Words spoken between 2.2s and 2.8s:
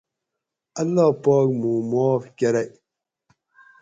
کۤرئ